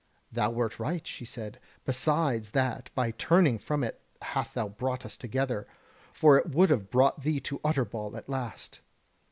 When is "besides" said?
1.85-2.53